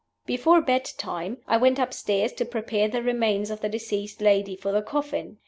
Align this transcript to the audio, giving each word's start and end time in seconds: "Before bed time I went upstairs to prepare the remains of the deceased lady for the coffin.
"Before 0.25 0.61
bed 0.61 0.85
time 0.97 1.37
I 1.47 1.57
went 1.57 1.77
upstairs 1.77 2.33
to 2.33 2.43
prepare 2.45 2.87
the 2.87 3.03
remains 3.03 3.51
of 3.51 3.61
the 3.61 3.69
deceased 3.69 4.19
lady 4.19 4.55
for 4.55 4.71
the 4.71 4.81
coffin. 4.81 5.37